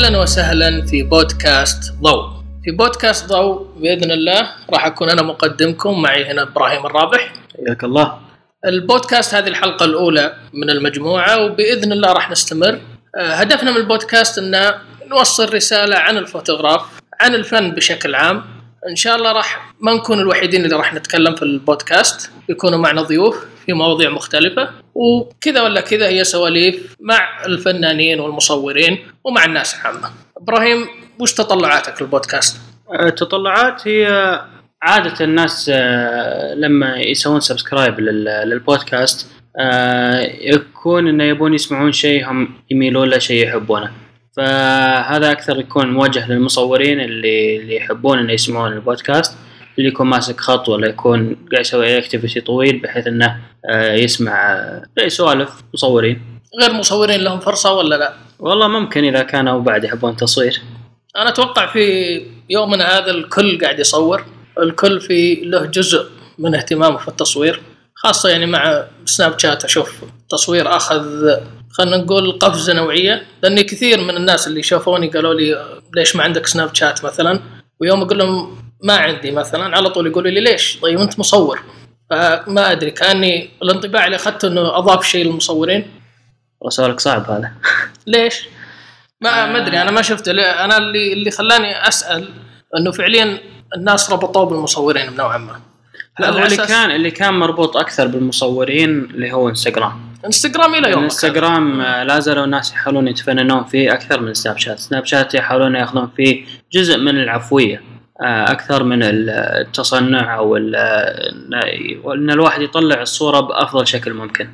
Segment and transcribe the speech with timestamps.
[0.00, 2.24] أهلا وسهلا في بودكاست ضوء.
[2.64, 7.32] في بودكاست ضوء بإذن الله راح أكون أنا مقدمكم معي هنا إبراهيم الرابح.
[7.66, 8.18] حياك الله.
[8.66, 12.80] البودكاست هذه الحلقة الأولى من المجموعة وبإذن الله راح نستمر.
[13.16, 14.74] آه، هدفنا من البودكاست إن
[15.06, 16.82] نوصل رسالة عن الفوتوغراف،
[17.20, 18.44] عن الفن بشكل عام.
[18.88, 23.44] إن شاء الله راح ما نكون الوحيدين اللي راح نتكلم في البودكاست، يكونوا معنا ضيوف
[23.66, 30.10] في مواضيع مختلفة وكذا ولا كذا هي سواليف مع الفنانين والمصورين ومع الناس عامة.
[30.36, 30.86] إبراهيم
[31.18, 32.56] وش تطلعاتك للبودكاست؟
[33.00, 34.06] التطلعات هي
[34.82, 43.08] عادة الناس آه، لما يسوون subscribe للبودكاست آه، يكون إنه يبون يسمعون شيء هم يميلون
[43.08, 43.90] له شيء يحبونه.
[44.36, 49.36] فهذا أكثر يكون موجه للمصورين اللي اللي يحبون إنه يسمعون البودكاست.
[49.78, 53.40] اللي يكون ماسك خط ولا يكون قاعد يسوي أي activity طويل بحيث إنه
[53.70, 56.22] آه، يسمع آه، سوالف مصورين.
[56.60, 60.60] غير مصورين لهم فرصة ولا لا؟ والله ممكن إذا كانوا بعد يحبون تصوير.
[61.16, 61.82] أنا أتوقع في
[62.50, 64.24] يومنا هذا الكل قاعد يصور.
[64.62, 66.06] الكل في له جزء
[66.38, 67.60] من اهتمامه في التصوير.
[67.94, 71.30] خاصة يعني مع سناب شات أشوف تصوير أخذ
[71.70, 73.22] خلينا نقول قفزة نوعية.
[73.42, 77.40] لأني كثير من الناس اللي شافوني قالوا لي ليش ما عندك سناب شات مثلا؟
[77.80, 81.62] ويوم أقول لهم ما عندي مثلا على طول يقولوا لي ليش؟ طيب أنت مصور.
[82.10, 85.90] فما أدري كأني الانطباع اللي أخذته إنه أضاف شيء للمصورين.
[86.68, 87.52] سؤالك صعب هذا.
[88.06, 88.48] ليش؟
[89.20, 92.28] ما ما أدري أنا ما شفت أنا اللي اللي خلاني أسأل
[92.78, 93.38] إنه فعليا
[93.76, 95.60] الناس ربطوه بالمصورين بنوعا ما.
[96.20, 101.82] لا اللي كان اللي كان مربوط أكثر بالمصورين اللي هو انستغرام انستغرام إلى يوم انستغرام
[101.82, 106.44] لا زالوا الناس يحاولون يتفننون فيه أكثر من سناب شات سناب شات يحاولون ياخذون فيه
[106.72, 107.76] جزء من العفوية.
[107.76, 110.56] آه، أكثر من التصنع أو
[112.14, 114.48] إن الواحد يطلع الصورة بأفضل شكل ممكن.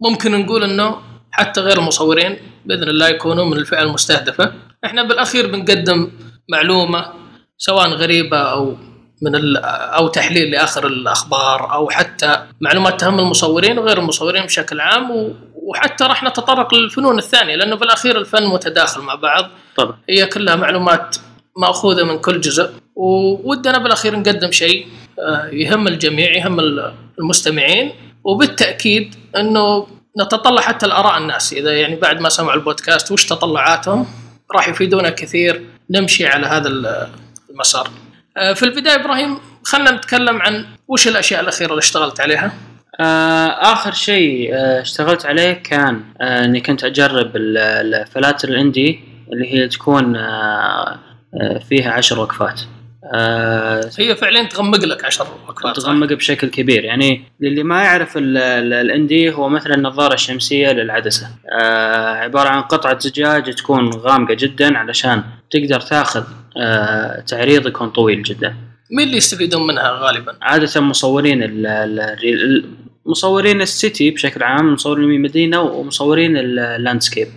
[0.00, 0.96] ممكن نقول إنه
[1.30, 4.52] حتى غير المصورين بإذن الله يكونوا من الفئة المستهدفة.
[4.84, 6.10] إحنا بالأخير بنقدم
[6.50, 7.04] معلومة
[7.58, 8.76] سواء غريبة أو
[9.22, 16.04] من أو تحليل لآخر الأخبار أو حتى معلومات تهم المصورين وغير المصورين بشكل عام وحتى
[16.04, 19.44] راح نتطرق للفنون الثانية لأنه بالأخير الفن متداخل مع بعض.
[19.76, 19.98] طبعا.
[20.08, 21.16] هي كلها معلومات
[21.56, 24.86] مأخوذة من كل جزء وودنا بالأخير نقدم شيء
[25.18, 26.60] آه، يهم الجميع يهم
[27.18, 27.92] المستمعين
[28.24, 29.86] وبالتأكيد إنه
[30.20, 34.06] نتطلع حتى الآراء الناس إذا يعني بعد ما سمعوا البودكاست وش تطلعاتهم
[34.54, 36.68] راح يفيدونا كثير نمشي على هذا
[37.50, 37.90] المسار.
[38.36, 42.52] آه، في البداية إبراهيم خلينا نتكلم عن وش الأشياء الأخيرة اللي اشتغلت عليها.
[43.00, 49.00] آه، آخر شيء اشتغلت عليه كان إني كنت أجرب الفلاتر الإندي
[49.32, 50.16] اللي هي تكون
[51.68, 52.60] فيها عشر وقفات.
[53.14, 56.84] آه هي فعليا تغمق لك عشر وقفات تغمق بشكل كبير.
[56.84, 61.26] يعني للي ما يعرف الأندي هو مثل النظارة الشمسية للعدسة.
[61.62, 66.24] آه عبارة عن قطعة زجاج تكون غامقة جدا علشان تقدر تاخذ
[66.56, 68.54] آه تعريض يكون طويل جدا.
[68.90, 72.64] مين اللي يستفيدون منها غالبا؟ عادة مصورين ال
[73.06, 77.28] مصورين السيتي بشكل عام مصورين المدينة ومصورين اللاندسكيب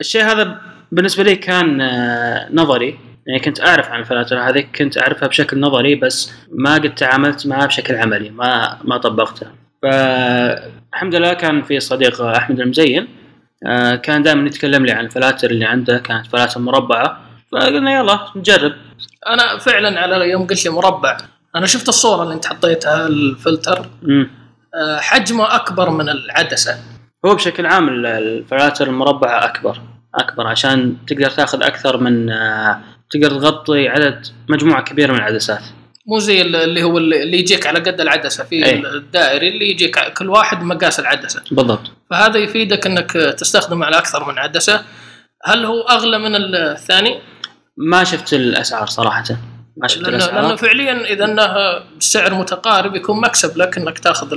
[0.00, 0.60] الشيء هذا
[0.92, 2.98] بالنسبة لي كان آه، نظري.
[3.26, 7.66] يعني كنت أعرف عن الفلاتر هذه كنت أعرفها بشكل نظري بس ما قد تعاملت معها
[7.66, 9.52] بشكل عملي ما ما طبقتها.
[9.82, 13.08] فالحمد لله كان في صديق أحمد المزين
[13.66, 17.20] آه، كان دائما يتكلم لي عن الفلاتر اللي عنده كانت فلاتر مربعة.
[17.52, 18.72] فقلنا يلا نجرب.
[19.26, 21.16] أنا فعلا على يوم قلت لي مربع.
[21.56, 23.86] أنا شفت الصورة اللي أنت حطيتها الفلتر.
[24.74, 26.78] آه، حجمه أكبر من العدسة.
[27.26, 29.80] هو بشكل عام الفلاتر المربعة أكبر
[30.14, 32.80] أكبر عشان تقدر تاخذ أكثر من آه،
[33.14, 35.62] تقدر تغطي عدد مجموعة كبيرة من العدسات.
[36.06, 38.74] مو زي اللي هو اللي يجيك على قد العدسة في أي.
[38.86, 41.42] الدائري اللي يجيك كل واحد مقاس العدسة.
[41.50, 41.90] بالضبط.
[42.10, 44.84] فهذا يفيدك إنك تستخدمه على أكثر من عدسة.
[45.44, 47.20] هل هو أغلى من الثاني؟
[47.76, 49.24] ما شفت الأسعار صراحة.
[49.76, 50.42] ما شفت لأنه, الأسعار.
[50.42, 51.52] لأنه فعليا إذا إنه
[51.98, 54.32] السعر متقارب يكون مكسب لك إنك تأخذ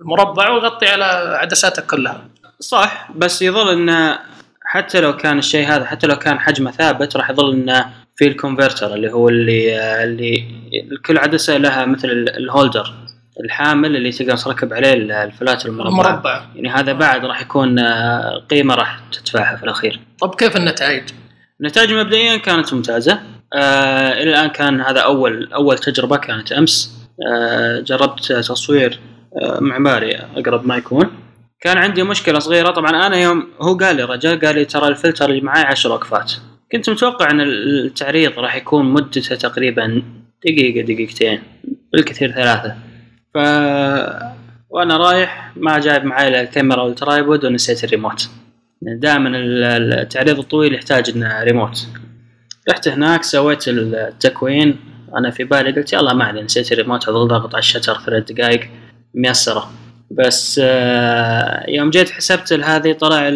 [0.00, 1.04] المربع ويغطي على
[1.36, 2.28] عدساتك كلها.
[2.60, 4.18] صح بس يظل إنه
[4.64, 7.86] حتى لو كان الشيء هذا حتى لو كان حجمه ثابت راح يظل إنه
[8.16, 10.44] في الكونفرتر اللي هو اللي اللي
[11.06, 12.94] كل عدسه لها مثل الهولدر
[13.44, 14.92] الحامل اللي تقدر تركب عليه
[15.24, 16.44] الفلات المربع.
[16.54, 20.00] يعني هذا بعد راح يكون آه، قيمة راح تدفعها في الأخير.
[20.20, 21.02] طب كيف النتائج؟
[21.60, 23.20] النتائج مبدئيا كانت ممتازة.
[23.54, 26.96] آه إلى الآن كان هذا أول أول تجربة كانت أمس.
[27.32, 29.00] آه جربت تصوير
[29.42, 31.10] آه معماري أقرب ما يكون.
[31.60, 32.70] كان عندي مشكلة صغيرة.
[32.70, 36.32] طبعا أنا يوم هو قال لي رجاء قال لي ترى الفلتر اللي معي 10 وقفات.
[36.72, 40.02] كنت متوقع أن التعريض راح يكون مدته تقريبا
[40.44, 41.42] دقيقة دقيقتين
[41.92, 42.76] بالكثير ثلاثة.
[43.34, 43.38] ف
[44.70, 48.28] وأنا رايح ما جايب معي الكاميرا وال tripod ونسيت الريموت.
[48.82, 51.88] دائما التعريض الطويل يحتاج إنه ريموت.
[52.70, 54.76] رحت هناك سويت التكوين.
[55.18, 58.32] أنا في بالي قلت يلا ما علي نسيت الريموت اضغط ضغط على ال shutter ثلاث
[58.32, 58.68] دقائق
[59.14, 59.70] ميسرة.
[60.10, 63.28] بس آه، يوم جيت حسبت هذه طلع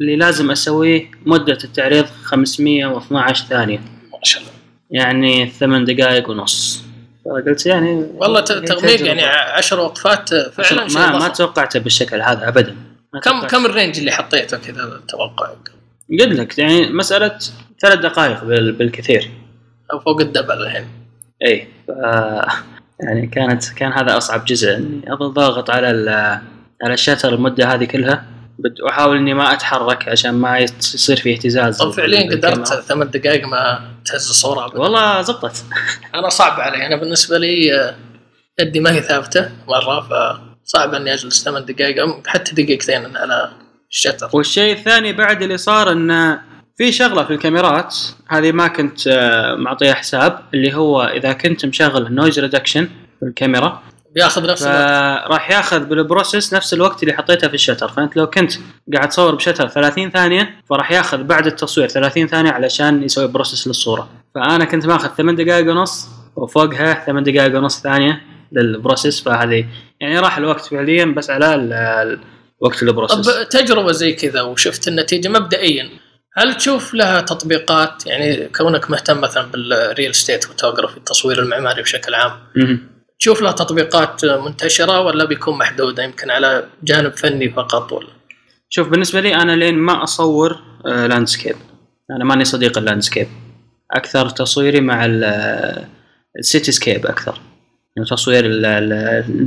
[0.00, 3.78] اللي لازم أسويه مدة التعريض 512 ثانية.
[3.78, 4.52] ما شاء الله.
[4.90, 6.82] يعني ثمان دقائق ونص.
[7.24, 9.06] فقلت يعني والله تغميق.
[9.06, 11.28] يعني عشر وقفات فعلا ما ما.
[11.28, 12.76] توقعته بالشكل هذا ابدا.
[13.22, 13.46] كم.
[13.46, 15.70] كم ال range اللي حطيته كذا توقعك
[16.20, 17.38] قلت لك يعني مسألة
[17.80, 19.30] ثلاث دقائق بال- بالكثير.
[19.92, 20.86] أو فوق الدبل الحين.
[21.46, 21.90] إي ف
[23.00, 24.76] يعني كانت كان هذا أصعب جزء.
[24.76, 25.86] اني أظل ضاغط على
[26.84, 28.24] على الشتر المدة هذه كلها.
[28.84, 31.78] واحاول إني ما أتحرك عشان ما يصير في اهتزاز.
[31.78, 32.30] طب فعليا.
[32.30, 34.78] قدرت ثمان دقائق ما تهز الصورة أبداً.
[34.78, 35.64] والله زبطت.
[36.14, 36.86] أنا صعب علي.
[36.86, 37.94] أنا بالنسبة لي آه،
[38.60, 43.50] يدي ما هي ثابتة مرة فصعب إني أجلس ثمان دقائق حتى دقيقتين على
[43.90, 44.30] ال shutter.
[44.32, 46.38] والشيء الثاني بعد اللي صار إن
[46.78, 47.96] في شغلة في الكاميرات.
[48.28, 52.88] هذه ما كنت آه، معطيها حساب اللي هو إذا كنت مشغل ال noise reduction
[53.20, 53.82] في الكاميرا
[54.14, 55.28] بياخذ نفس الوقت.
[55.28, 57.88] فراح ياخذ بال process نفس الوقت اللي حطيته في ال shutter.
[57.88, 58.52] فأنت لو كنت
[58.94, 63.66] قاعد تصور ب shutter 30 ثانية فراح ياخذ بعد التصوير 30 ثانية علشان يسوي process
[63.66, 64.08] للصورة.
[64.34, 68.22] فأنا كنت ماخذ 8 دقائق ونص وفوقها 8 دقائق ونص ثانية
[68.52, 69.20] لل process.
[69.20, 69.66] فهذه
[70.00, 72.18] يعني راح الوقت فعليا بس على
[72.60, 73.26] وقت ال process.
[73.26, 75.88] طب تجربة زي كذا وشفت النتيجة مبدئيا
[76.36, 82.14] هل تشوف لها تطبيقات؟ يعني كونك مهتم مثلا بال real estate photography التصوير المعماري بشكل
[82.14, 82.32] عام.
[83.18, 88.08] تشوف لها تطبيقات منتشرة ولا بيكون محدودة؟ يمكن على جانب فني فقط ولا؟
[88.68, 91.56] شوف بالنسبة لي أنا لين ما أصور آه، landscape
[92.10, 93.28] أنا ماني صديق ال landscape
[93.92, 95.84] أكثر تصويري مع ال- آه،
[96.38, 97.40] السيتي سكيب أكثر.
[97.96, 98.44] يعني تصوير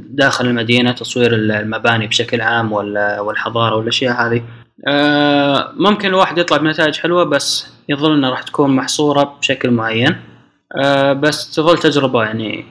[0.10, 4.44] داخل المدينة تصوير المباني بشكل عام وال- والحضارة والأشياء هذه.
[4.88, 10.16] آه، ممكن الواحد يطلع بنتائج حلوة بس يظل انها راح تكون محصورة بشكل معين.
[10.82, 12.66] آه، بس تظل تجربة يعني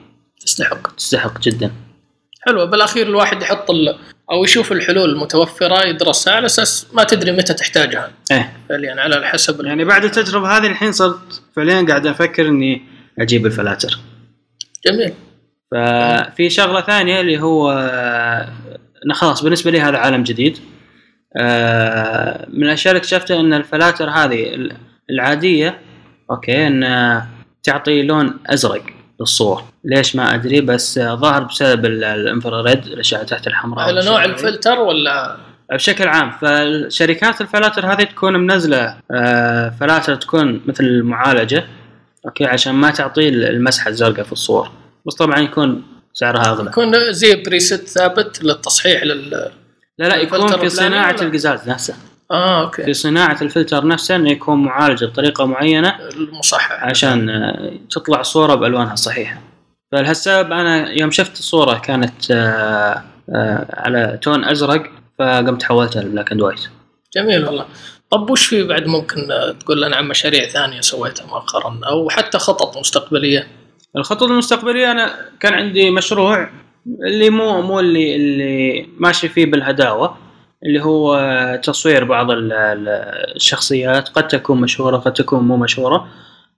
[0.45, 1.71] تستحق تستحق جدا.
[2.41, 3.97] حلوة بالأخير الواحد يحط ال...
[4.31, 8.11] أو يشوف الحلول المتوفرة يدرسها على أساس ما تدري متى تحتاجها.
[8.31, 8.53] إيه.
[8.69, 12.81] فعليا على حسب يعني بعد التجربة هذه الحين صرت فعليا قاعد أفكر إني
[13.19, 13.99] أجيب الفلاتر.
[14.85, 15.13] جميل.
[15.71, 17.71] ففي شغلة ثانية اللي هو
[19.13, 20.57] خلاص بالنسبة لي هذا عالم جديد.
[21.37, 24.69] آه، من الأشياء اللي اكتشفتها إن الفلاتر هذه
[25.09, 25.81] العادية
[26.31, 27.21] okay ان
[27.63, 28.83] تعطي لون أزرق.
[29.21, 29.63] للصور.
[29.83, 34.05] ليش ما أدري بس ظاهر بسبب ال- ال infrared الاشعه تحت الحمراء.
[34.05, 34.25] نوع.
[34.25, 35.37] الفلتر ولا؟
[35.71, 41.65] بشكل عام فالشركات الفلاتر هذه تكون منزلة آه، فلاتر تكون مثل المعالجة
[42.25, 44.71] okay عشان ما تعطي المسحة الزرقاء في الصور.
[45.07, 45.83] بس طبعا يكون
[46.13, 46.69] سعرها أغلى.
[46.69, 49.29] يكون زي preset ثابت للتصحيح لل
[49.99, 51.93] لا لا يكون في صناعة؟ القزاز نفسه.
[52.31, 52.83] آه okay.
[52.83, 58.93] في صناعة الفلتر نفسه إنه يكون معالج بطريقة معينة المصحح عشان آه، تطلع الصورة بألوانها
[58.93, 59.41] الصحيحه
[59.91, 63.03] فلهالسبب أنا يوم شفت الصورة كانت آه،
[63.35, 64.83] آه، على tone أزرق
[65.19, 66.59] فقمت حولتها ل black and white.
[67.15, 67.65] جميل والله.
[68.11, 69.27] طب وش في بعد ممكن
[69.59, 73.47] تقول لنا عن مشاريع ثانية سويتها مؤخرا أو حتى خطط مستقبلية؟
[73.97, 76.49] الخطط المستقبلية أنا كان عندي مشروع
[77.05, 80.17] اللي مو مو اللي اللي ماشي فيه بالهداوة.
[80.65, 81.19] اللي هو
[81.63, 82.87] تصوير بعض ال- ال-
[83.35, 86.07] الشخصيات قد تكون مشهورة قد تكون مو مشهورة.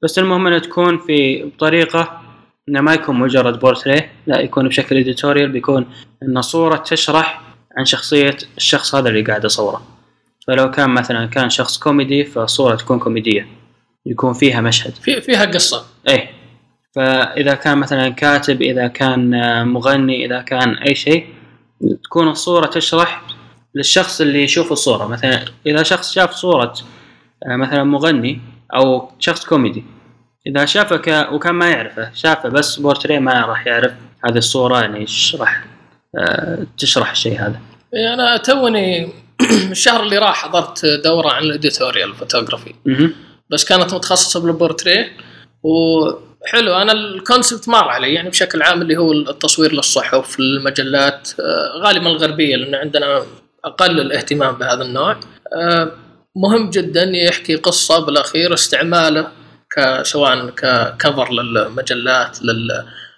[0.03, 2.21] بس المهم إنها تكون في بطريقة
[2.69, 5.85] انه ما يكون مجرد بورتريه لا يكون بشكل اديتوريال بيكون
[6.23, 7.41] انه صورة تشرح
[7.77, 9.81] عن شخصية الشخص هذا اللي قاعد اصوره
[10.47, 13.47] فلو كان مثلا كان شخص كوميدي فالصورة تكون كوميدية.
[14.05, 14.95] يكون فيها مشهد.
[14.95, 15.85] في فيها قصة.
[16.09, 16.29] إيه.
[16.95, 19.31] فإذا كان مثلا كاتب إذا كان
[19.67, 21.27] مغني إذا كان أي شيء
[22.03, 23.21] تكون الصورة تشرح
[23.75, 25.07] للشخص اللي يشوف الصورة.
[25.07, 26.73] مثلا إذا شخص شاف صورة
[27.45, 28.41] آه، مثلا مغني
[28.75, 29.83] أو شخص كوميدي
[30.47, 31.29] إذا شافه ك...
[31.31, 33.91] وكان ما يعرفه شافه بس بورتريه ما راح يعرف
[34.25, 35.65] هذه الصورة يعني يشرح
[36.19, 37.59] آه، تشرح الشيء هذا.
[37.93, 39.09] إيه، أنا توني
[39.71, 42.73] الشهر اللي راح حضرت دورة عن ال editorial photography.
[43.49, 45.11] بس كانت متخصصة بالبورتريه
[45.63, 46.73] وحلو.
[46.73, 52.07] أنا ال concept مر علي يعني بشكل عام اللي هو التصوير للصحف المجلات آه، غالبا
[52.07, 53.23] الغربية لأن عندنا
[53.65, 55.19] أقل الاهتمام بهذا النوع.
[55.61, 55.91] آه،
[56.35, 59.27] مهم جدا يحكي قصة بالأخير استعماله
[60.01, 62.37] سواء ك cover للمجلات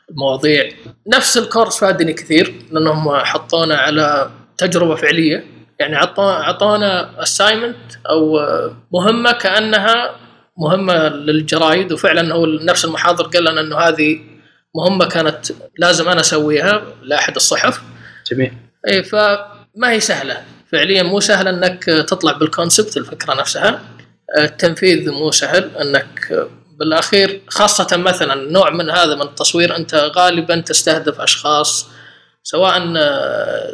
[0.09, 0.71] للمواضيع.
[1.13, 5.45] نفس ال course فادني كثير لأنهم حطونا على تجربة فعلية.
[5.79, 7.75] يعني عطو- اعطونا assignment
[8.09, 8.39] أو
[8.93, 10.15] مهمة كأنها
[10.57, 14.19] مهمة للجرايد وفعلا هو نفس المحاضر قال لنا إنه هذه
[14.75, 15.45] مهمة كانت
[15.77, 17.81] لازم أنا أسويها لأحد الصحف.
[18.31, 18.53] جميل.
[18.87, 19.03] اي
[19.75, 20.43] فما هي سهلة.
[20.71, 23.81] فعليا مو سهل إنك تطلع بال concept الفكرة نفسها.
[24.37, 26.47] التنفيذ مو سهل إنك
[26.79, 31.87] بالأخير خاصة مثلا نوع من هذا من التصوير أنت غالبا تستهدف أشخاص
[32.43, 32.93] سواء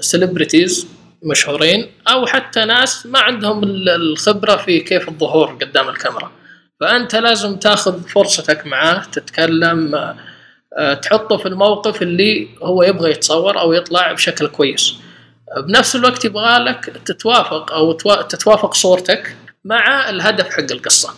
[0.02, 0.88] سيلبرتيز
[1.24, 6.32] مشهورين أو حتى ناس ما عندهم ال- الخبرة في كيف الظهور قدام الكاميرا.
[6.82, 10.16] فأنت لازم تاخذ فرصتك معاه تتكلم آه،
[10.78, 14.94] آه، تحطه في الموقف اللي هو يبغى يتصور أو يطلع بشكل كويس.
[15.68, 21.14] بنفس الوقت يبغى لك تتوافق أو توا- تتوافق صورتك مع الهدف حق القصة.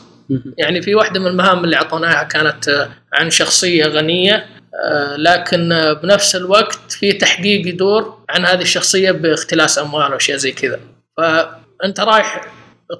[0.57, 4.45] يعني في واحدة من المهام اللي أعطوناها كانت عن شخصية غنية
[4.85, 5.69] آه، لكن
[6.03, 10.79] بنفس الوقت في تحقيق يدور عن هذه الشخصية باختلاس أموال واشياء زي كذا.
[11.17, 12.41] فأنت رايح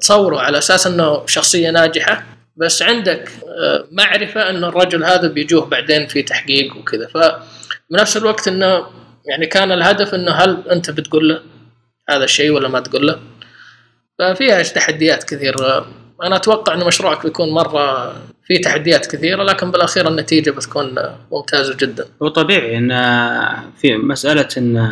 [0.02, 2.24] تصوره على أساس إنه شخصية ناجحة
[2.58, 7.08] بس عندك آه، معرفة إن الرجل هذا بيجوه بعدين في تحقيق وكذا.
[7.08, 8.86] فبنفس الوقت إنه
[9.26, 11.42] يعني كان الهدف إنه هل أنت بتقول له
[12.10, 13.20] هذا الشيء ولا ما تقول له؟
[14.20, 15.56] ففيها تحديات كثير.
[16.24, 18.14] أنا أتوقع إن مشروعك بيكون مرة
[18.48, 20.96] في تحديات كثيرة لكن بالأخير النتيجة بتكون
[21.32, 22.06] ممتازة جدا.
[22.24, 22.90] هو طبيعي إن
[23.78, 24.90] في مسألة إن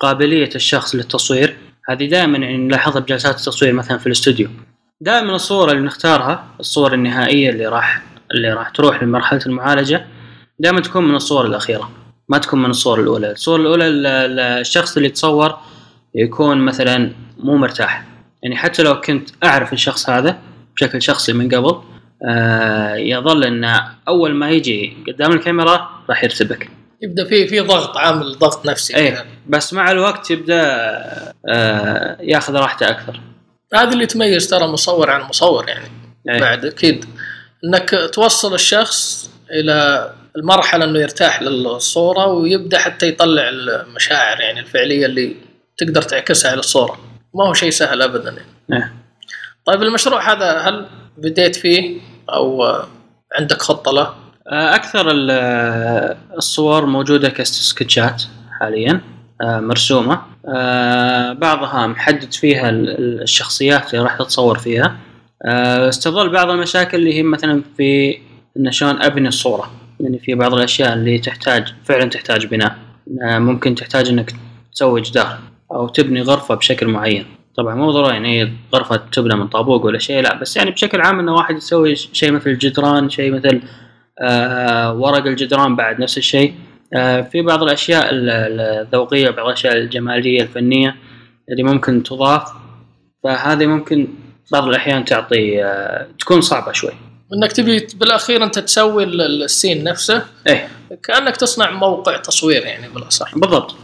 [0.00, 1.56] قابلية الشخص للتصوير
[1.88, 4.48] هذه دائما يعني نلاحظها بجلسات التصوير مثلا في الاستوديو.
[5.00, 8.02] دائما الصورة اللي نختارها الصور النهائية اللي راح
[8.34, 10.06] اللي راح تروح لمرحلة المعالجة
[10.58, 11.90] دائما تكون من الصور الأخيرة.
[12.28, 13.30] ما تكون من الصور الأولى.
[13.32, 15.56] الصور الأولى ال- ال- الشخص اللي يتصور
[16.14, 18.04] يكون مثلا مو مرتاح.
[18.42, 20.38] يعني حتى لو كنت أعرف الشخص هذا
[20.76, 21.80] بشكل شخصي من قبل
[22.28, 26.70] آه يظل انه أول ما يجي قدام الكاميرا راح يرتبك.
[27.02, 28.96] يبدأ في في ضغط عامل ضغط نفسي.
[28.96, 29.24] إيه.
[29.46, 30.62] بس مع الوقت يبدأ
[31.48, 33.20] آه ياخذ راحته أكثر.
[33.74, 35.88] هذا اللي يتميز ترى مصور عن مصور يعني.
[36.28, 36.40] إيه.
[36.40, 37.04] بعد أكيد
[37.64, 45.36] إنك توصل الشخص إلى المرحلة إنه يرتاح للصورة ويبدأ حتى يطلع المشاعر يعني الفعلية اللي
[45.78, 46.98] تقدر تعكسها على الصورة
[47.34, 48.44] ما هو شيء سهل ابدا يعني.
[48.72, 48.92] إيه.
[49.66, 50.86] طيب المشروع هذا هل
[51.18, 52.64] بديت فيه أو
[53.38, 54.14] عندك خطة له؟
[54.52, 58.22] آه أكثر ال- الصور موجودة كسكتشات
[58.60, 59.00] حاليا
[59.42, 64.96] آه مرسومة آه بعضها محدد فيها ال- ال- الشخصيات اللي راح تتصور فيها
[65.88, 68.18] استظل بعض المشاكل اللي هي مثلا في
[68.56, 72.76] ان شلون أبني الصورة يعني في بعض الأشياء اللي تحتاج فعلا تحتاج بناء.
[73.28, 74.32] آه ممكن تحتاج إنك
[74.72, 75.38] تسوي جدار
[75.72, 77.26] أو تبني غرفة بشكل معين.
[77.56, 81.18] طبعا مو ضروري يعني غرفة تبنى من طابوق ولا شيء لا بس يعني بشكل عام
[81.20, 83.60] إنه واحد يسوي شيء مثل الجدران شيء مثل
[84.20, 86.54] آه ورق الجدران بعد نفس الشيء.
[86.94, 90.96] آه في بعض الأشياء ال- ال- الذوقية بعض الأشياء الجمالية الفنية
[91.50, 92.52] اللي ممكن تضاف.
[93.24, 94.08] فهذه ممكن
[94.52, 95.64] بعض الأحيان تعطي
[96.18, 96.92] تكون صعبة شوي.
[97.34, 100.22] إنك تبي بالأخير أنت تسوي ال- ال- السين نفسه.
[100.46, 100.68] إيه.
[101.04, 103.34] كأنك تصنع موقع تصوير يعني بالأصح.
[103.38, 103.74] بالضبط.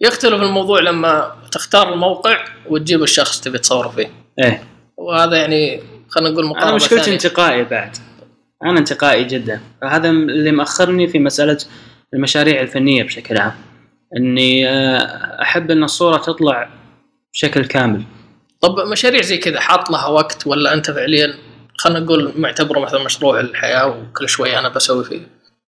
[0.00, 4.10] يختلف الموضوع لما تختار الموقع وتجيب الشخص تبي تصوره فيه.
[4.44, 4.62] إيه.
[4.96, 7.12] وهذا يعني خلينا نقول مقاربه أنا مشكلتي.
[7.12, 7.96] انتقائي بعد.
[8.64, 9.60] أنا انتقائي جدا.
[9.82, 11.58] فهذا اللي مأخرني في مسألة
[12.14, 13.52] المشاريع الفنية بشكل عام.
[14.16, 14.98] إني آه،
[15.42, 16.68] أحب إن الصورة تطلع
[17.32, 18.02] بشكل كامل.
[18.60, 21.34] طب مشاريع زي كذا حاط لها وقت ولا أنت فعليا
[21.78, 25.20] خلينا نقول معتبره مثلا مشروع الحياة وكل شوية أنا بسوي فيه.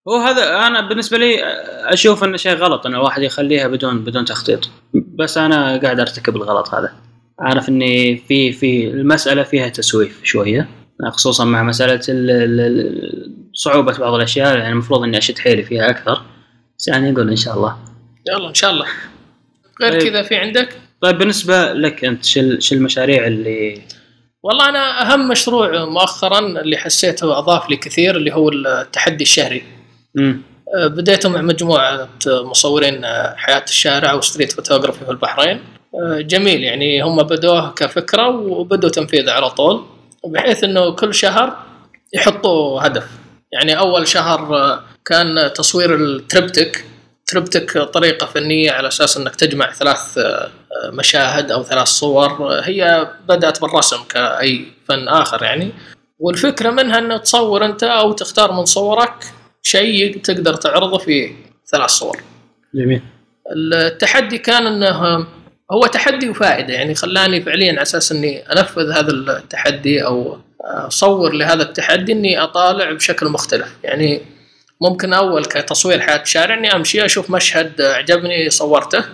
[0.08, 1.44] هو هذا أنا بالنسبة لي
[1.92, 4.70] أشوف انه شيء غلط إن الواحد يخليها بدون بدون تخطيط.
[4.94, 6.92] بس أنا قاعد أرتكب الغلط هذا.
[7.40, 10.68] عارف إني في في المسألة فيها تسويف شوية
[11.08, 15.90] خصوصا مع مسألة ال- ال- ال- صعوبة بعض الأشياء يعني المفروض إني أشد حيلي فيها
[15.90, 16.22] أكثر.
[16.78, 17.76] بس يعني نقول إن شاء الله.
[18.28, 18.86] يلا إن شاء الله.
[19.82, 20.10] غير طيب.
[20.10, 20.68] كذا في عندك؟
[21.02, 23.80] طيب بالنسبة لك أنت شو المشاريع اللي
[24.48, 29.62] والله أنا أهم مشروع مؤخرا اللي حسيته أضاف لي كثير اللي هو التحدي الشهري.
[30.14, 30.42] مم.
[30.76, 35.60] أه، بديته مع مجموعة مصورين أه، حياة الشارع و street photography في البحرين.
[35.94, 39.84] أه، جميل يعني هم بدوه كفكرة وبدوا تنفيذه على طول
[40.26, 41.56] بحيث إنه كل شهر
[42.14, 43.06] يحطوا هدف.
[43.52, 46.84] يعني أول شهر كان تصوير التريبتك
[47.28, 50.50] تريبتك طريقة فنية على أساس إنك تجمع ثلاث أه،
[50.90, 55.72] مشاهد أو ثلاث صور أه، هي بدأت بالرسم كأي فن آخر يعني.
[56.18, 59.24] والفكرة منها إنه تصور أنت أو تختار من صورك
[59.62, 61.34] شيء تقدر تعرضه في
[61.72, 62.20] ثلاث صور.
[62.74, 63.02] جميل.
[63.56, 65.26] التحدي كان إنه
[65.72, 71.62] هو تحدي وفائدة يعني خلاني فعليا على أساس إني أنفذ هذا التحدي أو أصور لهذا
[71.62, 74.37] التحدي إني أطالع بشكل مختلف يعني.
[74.80, 79.04] ممكن أول كتصوير حياة الشارع إني أمشي أشوف مشهد أعجبني صورته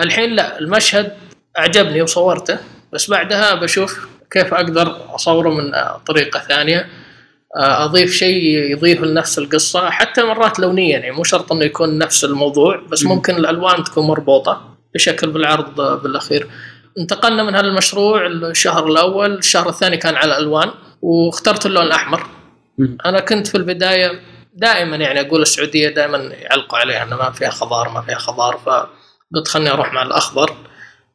[0.00, 1.12] الحين لا المشهد
[1.58, 2.58] أعجبني وصورته
[2.92, 5.72] بس بعدها بشوف كيف أقدر أصوره من
[6.06, 6.88] طريقة ثانية
[7.56, 12.82] أضيف شيء يضيف لنفس القصة حتى مرات لونيا يعني مو شرط إنه يكون نفس الموضوع
[12.88, 13.04] بس.
[13.04, 16.46] ممكن الألوان تكون مربوطة بشكل بالعرض بالأخير
[16.98, 20.70] انتقلنا من هذا المشروع الشهر الأول الشهر الثاني كان على ألوان
[21.02, 22.26] واخترت اللون الأحمر.
[23.06, 24.20] أنا كنت في البداية
[24.54, 29.48] دائما يعني أقول السعودية دائما يعلقوا عليها إنه ما فيها خضار ما فيها خضار فقلت
[29.48, 30.54] خلني أروح مع الأخضر.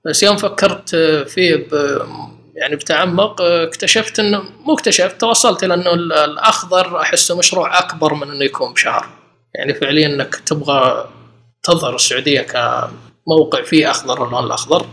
[0.06, 0.96] بس يوم فكرت
[1.28, 1.74] فيه ب
[2.56, 8.32] يعني بتعمق اكتشفت إنه مو اكتشفت توصلت إلى إنه ال- الأخضر أحسه مشروع أكبر من
[8.32, 9.10] إنه يكون بشهر.
[9.56, 11.10] يعني فعليا إنك تبغى
[11.64, 14.86] تظهر السعودية كموقع فيه أخضر اللون الأخضر.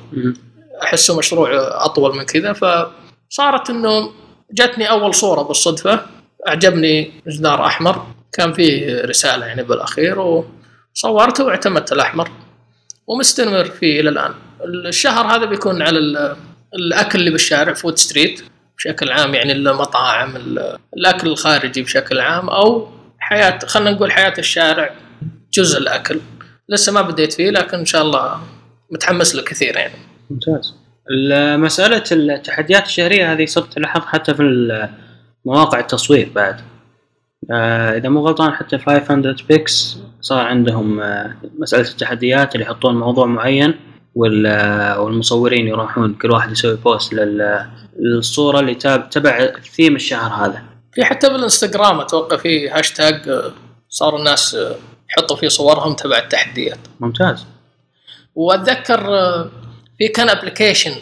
[0.82, 1.50] أحسه مشروع
[1.84, 2.52] أطول من كذا.
[2.52, 4.10] فصارت إنه
[4.52, 6.06] جتني أول صورة بالصدفة
[6.48, 8.06] أعجبني جدار أحمر.
[8.36, 10.18] كان فيه رسالة يعني بالأخير
[10.94, 12.30] وصورته واعتمدت الأحمر
[13.06, 14.34] ومستمر فيه إلى الآن.
[14.86, 16.36] الشهر هذا بيكون على ال-
[16.74, 18.42] الأكل اللي بالشارع food street
[18.76, 22.88] بشكل عام يعني المطاعم ال- الأكل الخارجي بشكل عام أو
[23.18, 24.90] حياة خلينا نقول حياة الشارع
[25.52, 26.20] جزء الأكل.
[26.68, 28.40] لسه ما بديت فيه لكن إن شاء الله
[28.90, 29.94] متحمس له كثير يعني.
[30.30, 30.74] ممتاز.
[31.60, 34.42] مسألة التحديات الشهرية هذه صرت تلاحظ حتى في
[35.44, 36.60] مواقع التصوير بعد.
[37.52, 43.74] آه، إذا مو غلطان حتى 500px صار عندهم آه، مسألة التحديات اللي يحطون موضوع معين
[44.46, 47.66] آه، والمصورين يروحون كل واحد يسوي post لل-
[48.00, 50.62] للصورة اللي تاب- تبع ثيم الشهر هذا.
[50.92, 53.52] في حتى بالإنستغرام أتوقع في هاشتاج آه،
[53.88, 54.56] صار الناس
[55.10, 56.78] يحطوا فيه صورهم تبع التحديات.
[57.00, 57.46] ممتاز.
[58.34, 59.00] وأتذكر
[59.98, 60.92] في كان application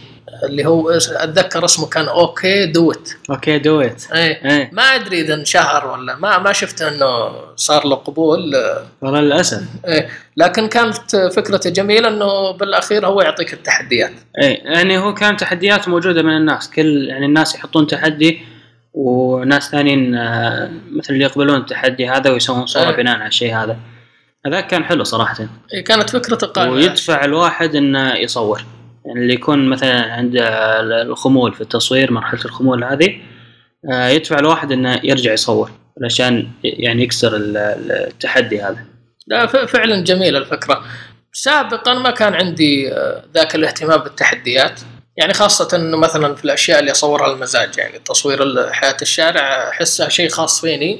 [0.42, 4.12] اللي هو أتذكر اسمه كان okay دوت okay do it.
[4.12, 4.50] إيه.
[4.50, 4.70] إيه.
[4.72, 8.54] ما أدري إذا انشهر ولا ما ما شفت إنه صار له قبول.
[9.02, 9.62] والله للأسف.
[9.86, 10.08] إيه.
[10.36, 14.12] لكن كانت فكرته جميلة إنه بالأخير هو يعطيك التحديات.
[14.42, 14.62] إيه.
[14.64, 16.70] يعني هو كان تحديات موجودة من الناس.
[16.70, 18.40] كل يعني الناس يحطون تحدي
[18.94, 22.96] وناس ثانيين آه، مثل اللي يقبلون التحدي هذا ويسوون صورة إيه.
[22.96, 23.76] بناء على الشيء هذا.
[24.46, 25.36] هذاك كان حلو صراحة.
[25.74, 26.72] إيه كانت فكرته قائمة.
[26.72, 28.64] ويدفع الواحد إنه يصور.
[29.06, 30.42] يعني اللي يكون مثلا عنده
[31.02, 33.18] الخمول في التصوير مرحلة الخمول هذه
[33.92, 35.70] آه، يدفع الواحد إنه يرجع يصور
[36.02, 38.84] علشان يعني يكسر ال- ال- التحدي هذا.
[39.26, 40.84] لا فعلا جميله الفكرة.
[41.32, 44.80] سابقا ما كان عندي آه، ذاك الاهتمام بالتحديات.
[45.16, 50.28] يعني خاصة إنه مثلا في الأشياء اللي أصورها المزاج يعني تصوير حياة الشارع أحسها شيء
[50.28, 50.98] خاص فيني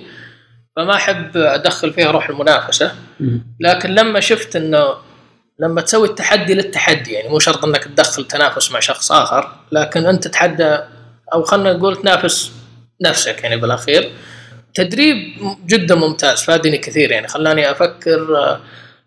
[0.76, 2.92] فما أحب أدخل فيها روح المنافسة.
[3.61, 4.85] لكن لما شفت إنه
[5.58, 10.24] لما تسوي التحدي للتحدي يعني مو شرط إنك تدخل تنافس مع شخص آخر لكن أنت
[10.28, 10.78] تتحدى
[11.34, 12.52] أو خلينا نقول تنافس
[13.02, 14.12] نفسك يعني بالأخير.
[14.74, 15.16] تدريب
[15.66, 18.60] جدا ممتاز فادني كثير يعني خلاني أفكر آه،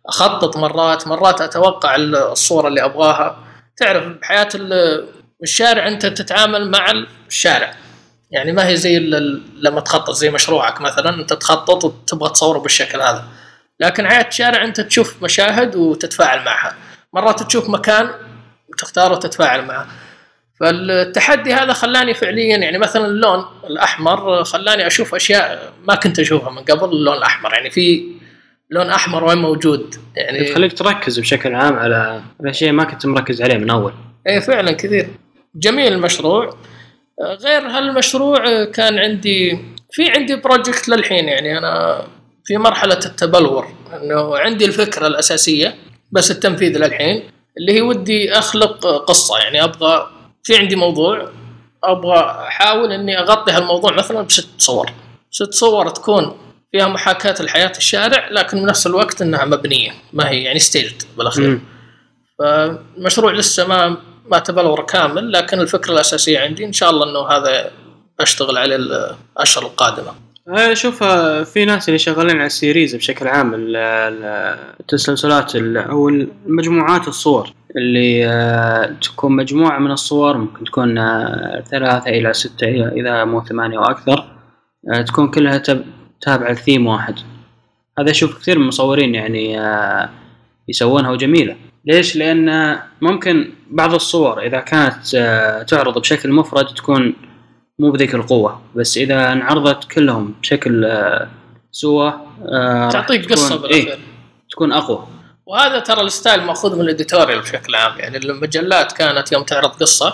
[0.05, 3.37] أخطط مرات مرات أتوقع الصورة اللي أبغاها.
[3.77, 5.07] تعرف بحياة ال-
[5.43, 6.91] الشارع أنت تتعامل مع
[7.27, 7.73] الشارع.
[8.31, 8.99] يعني ما هي زي
[9.61, 13.23] لما تخطط زي مشروعك مثلا أنت تخطط وتبغى تصوره بالشكل هذا.
[13.79, 16.75] لكن حياه الشارع انت تشوف مشاهد وتتفاعل معها.
[17.13, 18.09] مرات تشوف مكان
[18.69, 19.87] وتختاره وتتفاعل معه.
[20.59, 26.61] فالتحدي هذا خلاني فعليا يعني مثلا اللون الأحمر خلاني أشوف أشياء ما كنت أشوفها من
[26.61, 27.53] قبل اللون الأحمر.
[27.53, 28.05] يعني في
[28.69, 33.57] لون أحمر وين موجود؟ يعني تخليك تركز بشكل عام على شيء ما كنت مركز عليه
[33.57, 33.93] من أول.
[34.27, 35.09] إيه فعلا كثير.
[35.55, 36.57] جميل المشروع.
[37.21, 39.59] غير هالمشروع كان عندي
[39.91, 42.03] في عندي بروجكت للحين يعني أنا
[42.47, 45.75] في مرحلة التبلور إنه عندي الفكرة الأساسية
[46.11, 50.07] بس التنفيذ للحين اللي هي ودي أخلق آه، قصة يعني أبغى
[50.43, 51.29] في عندي موضوع
[51.83, 54.91] أبغى أحاول إني أغطي هالموضوع مثلا بست صور
[55.31, 56.37] ست صور تكون
[56.71, 61.61] فيها محاكاة لحياة الشارع لكن بنفس الوقت إنها مبنية ما هي يعني ستيجد بالأخير مم.
[62.39, 63.97] فالمشروع لسه ما
[64.31, 67.71] ما تبلور كامل لكن الفكرة الأساسية عندي إن شاء الله إنه هذا
[68.19, 70.26] بشتغل عليه الأشهر القادمة.
[70.47, 75.77] أنا أشوف آه، في ناس اللي شغالين على السيريز بشكل عام ال- ال- التسلسلات ال-
[75.77, 82.67] أو المجموعات الصور اللي آه، تكون مجموعة من الصور ممكن تكون آه، ثلاثة إلى ستة
[82.87, 84.25] إذا مو ثمانية وأكثر
[84.93, 85.57] آه، تكون كلها
[86.21, 87.15] تابعة لثيم واحد
[87.99, 90.09] هذا أشوف كثير من المصورين يعني آه،
[90.69, 91.55] يسوونها وجميلة
[91.85, 97.13] ليش؟ لأن ممكن بعض الصور إذا كانت آه، تعرض بشكل مفرد تكون
[97.79, 101.27] مو بذيك القوة بس إذا انعرضت كلهم بشكل آه،
[101.71, 102.11] سوا
[102.51, 103.87] آه، تعطيك تكون- قصة بالأخير.
[103.87, 103.97] إيه
[104.51, 105.07] تكون أقوى
[105.45, 110.13] وهذا ترى الستايل مأخوذ من الإديتوريال بشكل عام يعني المجلات كانت يوم تعرض قصة.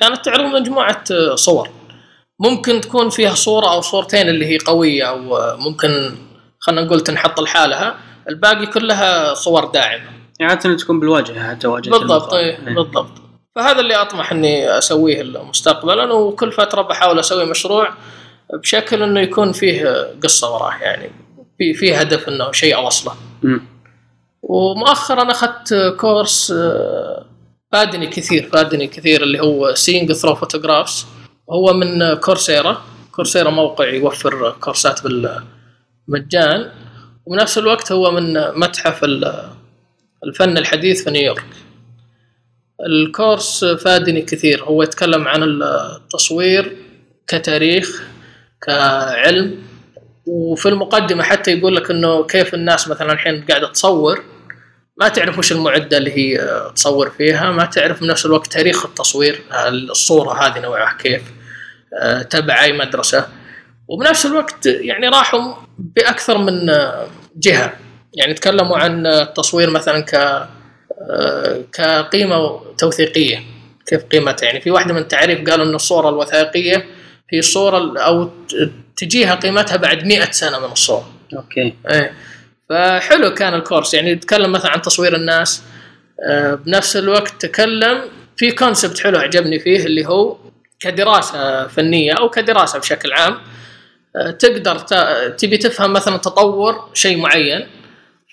[0.00, 1.68] كانت تعرض مجموعة آه، صور
[2.40, 6.10] ممكن تكون فيها صورة أو صورتين اللي هي قوية أو ممكن
[6.60, 7.96] خلينا نقول تنحط لحالها
[8.28, 10.04] الباقي كلها صور داعمة
[10.40, 12.34] يعني عادة تكون بالواجهة حتى واجهة بالضبط.
[12.34, 12.74] إيه إيه.
[12.74, 13.23] بالضبط
[13.56, 17.88] فهذا اللي أطمح إني أسويه مستقبلا وكل فترة بحاول أسوي مشروع
[18.54, 21.10] بشكل إنه يكون فيه قصة وراه يعني
[21.58, 23.14] في في هدف إنه شيء اوصله.
[24.42, 27.26] ومؤخرا أخذت course آه،
[27.72, 31.06] فادني كثير فادني كثير اللي هو Seeing Through Photographs
[31.50, 36.70] هو من Coursera Coursera موقع يوفر كورسات بالمجان.
[37.26, 39.50] وبنفس الوقت هو من متحف ال-
[40.24, 41.44] الفن الحديث في نيويورك.
[42.80, 44.64] الكورس فادني كثير.
[44.64, 46.76] هو يتكلم عن التصوير
[47.26, 48.02] كتاريخ
[48.66, 49.58] كعلم.
[50.26, 54.24] وفي المقدمة حتى يقول لك إنه كيف الناس مثلا الحين قاعدة تصور
[55.00, 59.42] ما تعرف وش المعدة اللي هي تصور فيها ما تعرف بنفس الوقت تاريخ التصوير
[59.90, 61.22] الصورة هذه نوعها كيف
[62.30, 63.28] تبع أي مدرسة.
[63.88, 66.66] وبنفس الوقت يعني راحوا بأكثر من
[67.36, 67.72] جهة.
[68.14, 70.46] يعني تكلموا عن التصوير مثلا ك
[71.72, 73.38] كقيمة توثيقية.
[73.86, 76.84] كيف قيمتها؟ يعني في واحدة من التعريف قالوا أن الصورة الوثائقية
[77.32, 81.74] هي صورة أو ت- تجيها قيمتها بعد مئة سنة من الصورة okay.
[81.90, 82.12] إيه.
[82.70, 83.94] فحلو كان ال course.
[83.94, 85.62] يعني يتكلم مثلا عن تصوير الناس.
[86.28, 88.00] آه، بنفس الوقت تكلم
[88.36, 90.36] في concept حلو عجبني فيه اللي هو
[90.80, 93.38] كدراسة فنية أو كدراسة بشكل عام.
[94.16, 94.78] آه، تقدر
[95.30, 97.66] تبي تفهم مثلا تطور شيء معين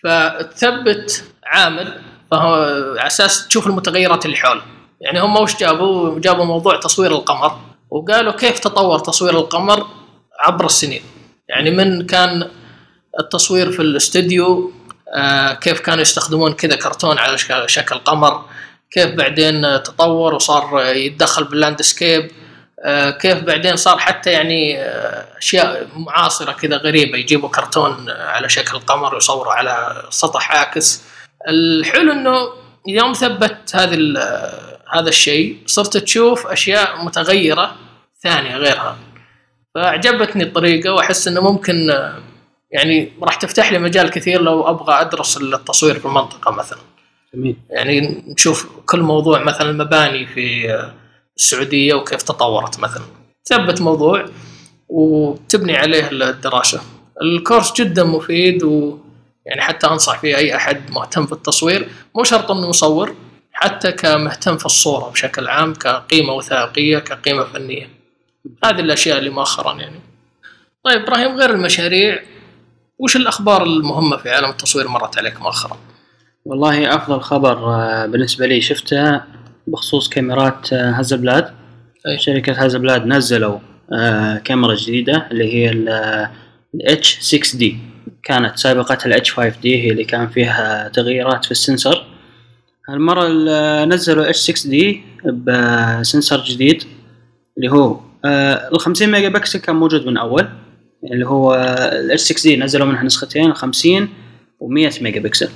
[0.03, 2.53] فتثبت عامل فهو
[2.97, 4.61] على أساس تشوف المتغيرات اللي حوله.
[5.01, 7.57] يعني هم وش جابوا؟ جابوا موضوع تصوير القمر
[7.89, 9.87] وقالوا كيف تطور تصوير القمر
[10.39, 11.01] عبر السنين.
[11.49, 12.49] يعني من كان
[13.19, 14.71] التصوير في الاستوديو
[15.15, 18.45] آه، كيف كانوا يستخدمون كذا كرتون على شك- شكل قمر
[18.91, 22.31] كيف بعدين تطور وصار يتدخل باللاندسكيب
[22.85, 28.79] آه، كيف بعدين صار حتى يعني آه، أشياء معاصرة كذا غريبة يجيبوا كرتون على شكل
[28.79, 31.01] قمر ويصوروا على سطح عاكس.
[31.49, 32.37] الحلو إنه
[32.87, 33.97] يوم ثبت هذه
[34.93, 37.75] هذا الشيء صرت تشوف أشياء متغيرة
[38.23, 38.97] ثانية غيرها.
[39.75, 41.75] فأعجبتني الطريقة وأحس إنه ممكن
[42.71, 46.79] يعني راح تفتح لي مجال كثير لو أبغى أدرس التصوير في المنطقة مثلا.
[47.35, 47.57] جميل.
[47.69, 50.67] يعني نشوف كل موضوع مثلا المباني في
[51.37, 53.03] السعودية وكيف تطورت مثلا.
[53.45, 54.25] تثبت موضوع
[54.89, 56.81] وتبني عليه الدراسة.
[57.21, 58.97] الكورس جدا مفيد و
[59.45, 63.15] يعني حتى أنصح فيه أي أحد مهتم في التصوير مو شرط إنه مصور
[63.53, 67.89] حتى كمهتم في الصورة بشكل عام كقيمة وثائقية كقيمة فنية
[68.63, 69.99] هذه الأشياء اللي مؤخرا يعني
[70.83, 72.23] طيب إبراهيم غير المشاريع
[72.99, 75.77] وش الأخبار المهمة في عالم التصوير مرت عليك مؤخرا؟
[76.45, 79.21] والله أفضل خبر آه، بالنسبة لي شفته
[79.67, 81.53] بخصوص كاميرات آه، Hasselblad
[82.07, 82.19] أي.
[82.19, 83.59] شركة Hasselblad نزلوا
[83.93, 85.89] آه، كاميرا جديدة اللي هي ال
[86.81, 87.77] H6D
[88.23, 92.05] كانت سابقتها ال H5D هي اللي كان فيها تغييرات في ال sensor.
[92.89, 96.83] هالمرة ال- نزلوا H6D ب sensor جديد
[97.57, 100.49] اللي هو ال 50 ميجا بكسل كان موجود من أول
[101.13, 101.53] اللي هو
[101.93, 104.07] ال H6D نزلوا منها نسختين 50
[104.61, 105.49] و100 ميجا بكسل.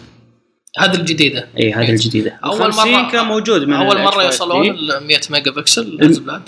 [0.80, 1.48] هذه الجديدة.
[1.60, 2.40] إي هذه الجديدة.
[2.46, 4.24] أول 50 مرة- كان موجود من أول ال مرة H5D.
[4.26, 6.42] يوصلون ال 100 megapixel Hasselblad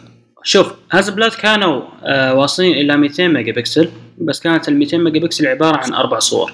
[0.43, 3.89] شوف Hasselblad كانوا آه واصلين إلى 200 ميجا بكسل.
[4.17, 6.53] بس كانت ال 200 ميجا بكسل عبارة عن أربع صور.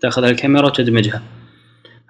[0.00, 1.22] تاخذ الكاميرا وتدمجها.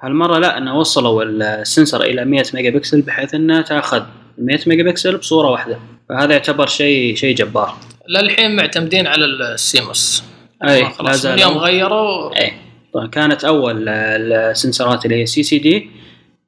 [0.00, 4.02] هالمرة لا إنه وصلوا ال sensor إلى 100 ميجا بكسل بحيث انها تاخذ
[4.38, 5.78] 100 ميجا بكسل بصورة واحدة.
[6.08, 7.76] فهذا يعتبر شيء شيء جبار.
[8.08, 10.24] للحين معتمدين على ال CMOS
[10.62, 11.36] لا خلاص زالوا.
[11.36, 12.36] من يوم غيروا.
[12.40, 12.52] إيه
[12.94, 15.90] طبعا كانت أول السنسرات اللي هي CCD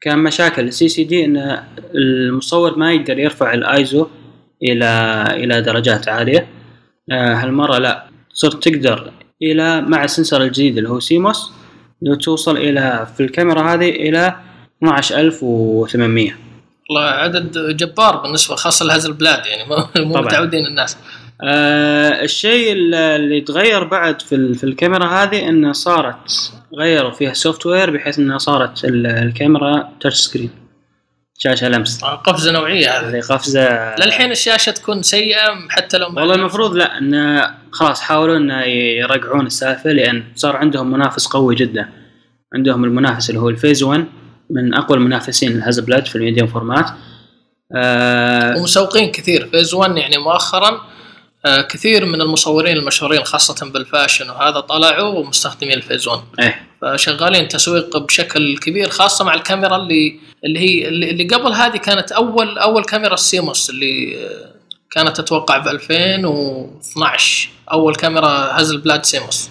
[0.01, 1.63] كان مشاكل ال CCD إن
[1.95, 4.07] المصور ما يقدر يرفع الآيزو
[4.63, 6.47] إلى إلى درجات عالية.
[7.13, 8.14] آه، هالمرة لا.
[8.35, 9.11] صرت تقدر
[9.43, 11.53] إلى مع ال sensor الجديد اللي هو CMOS
[12.23, 14.37] توصل إلى في الكاميرا هذه إلى
[14.83, 16.33] 12800
[16.91, 20.17] والله عدد جبار بالنسبة خاصة ل Hasselblad يعني مو.
[20.21, 20.97] متعودين الناس.
[21.43, 28.19] آه الشيء اللي تغير بعد في, في الكاميرا هذه إنه صارت غيروا فيها software بحيث
[28.19, 30.51] إنها صارت ال- الكاميرا touch screen
[31.39, 32.05] شاشه لمس.
[32.05, 32.91] قفزة نوعية.
[32.91, 33.95] هذه قفزة.
[33.97, 39.93] للحين الشاشة تكون سيئة حتى لو والله المفروض لا انه خلاص حاولوا انه يرقعون السالفة
[39.93, 41.89] لأن صار عندهم منافس قوي جدا.
[42.55, 44.05] عندهم المنافس اللي هو ال Phase 1
[44.51, 46.91] من أقوى المنافسين ل Hasselblad في ال medium format.
[47.77, 49.49] آه ومسوقين كثير.
[49.53, 50.81] Phase 1 يعني مؤخرا آه،
[51.47, 56.67] كثير من المصورين المشهورين خاصة بال fashion وهذا طلعوا ومستخدمين ال Phase 1 إيه.
[56.83, 62.59] فشغالين تسويق بشكل كبير خاصة مع الكاميرا اللي اللي هي اللي قبل هذه كانت أول
[62.59, 64.55] أول كاميرا ال CMOS اللي آه،
[64.91, 68.29] كانت أتوقع ب 2012 أول كاميرا
[68.61, 69.51] Hasselblad CMOS.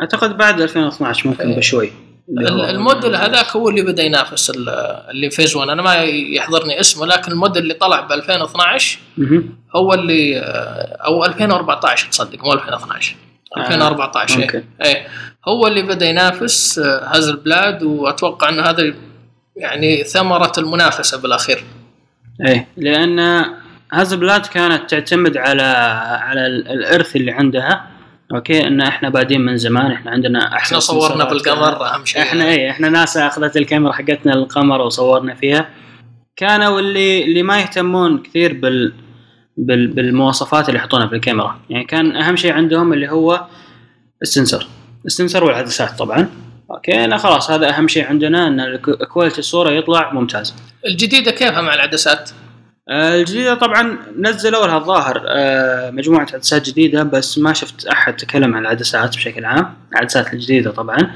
[0.00, 1.56] أعتقد بعد 2012 ممكن إيه.
[1.56, 1.92] بشوي.
[2.40, 4.68] الموديل هذاك هو اللي بدأ ينافس ال-
[5.10, 9.56] اللي Phase 1 أنا ما يحضرني اسمه لكن الموديل اللي طلع ب 2012 مهم.
[9.76, 10.38] هو اللي
[11.04, 13.16] أو 2014 تصدق مو 2012
[13.56, 14.64] آه، 2014 ممكن.
[14.82, 14.86] إيه.
[14.94, 15.06] إيه.
[15.48, 18.94] هو اللي بدأ ينافس آه، Hasselblad وأتوقع إنه هذا
[19.56, 21.64] يعني ثمرة المنافسة بالأخير.
[22.46, 22.68] إيه.
[22.76, 23.44] لأن
[23.92, 25.62] Hasselblad كانت تعتمد على
[26.22, 27.86] على ال- الإرث اللي عندها.
[28.34, 31.24] أوكي؟ إن إحنا بادين من زمان إحنا عندنا إحنا صورنا.
[31.24, 32.22] بالقمر أهم شيء.
[32.22, 35.68] إحنا إيه إحنا ناسا أخذت الكاميرا حقتنا للقمر وصورنا فيها.
[36.36, 38.92] كانوا اللي اللي ما يهتمون كثير بال,
[39.56, 41.60] بال بالمواصفات اللي يحطونها في الكاميرا.
[41.70, 43.44] يعني كان أهم شيء عندهم اللي هو
[44.22, 44.66] ال sensor.
[45.06, 46.28] ال sensor والعدسات طبعا.
[46.70, 48.76] أوكي؟ لا خلاص هذا أهم شيء عندنا إن
[49.12, 50.54] كواليتي الصورة يطلع ممتاز.
[50.86, 52.30] الجديدة كيفها مع العدسات؟
[52.88, 58.54] آه، الجديدة طبعا نزلوا لها الظاهر آه، مجموعة عدسات جديدة بس ما شفت أحد تكلم
[58.54, 61.10] عن العدسات بشكل عام العدسات الجديدة طبعا.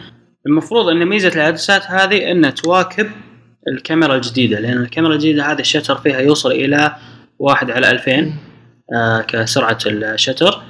[0.46, 3.10] المفروض أن ميزة العدسات هذه أن تواكب
[3.72, 6.96] الكاميرا الجديدة لأن الكاميرا الجديدة هذه الشتر فيها يوصل إلى
[7.38, 8.32] واحد على 2000
[8.94, 10.62] آه، كسرعة الشتر.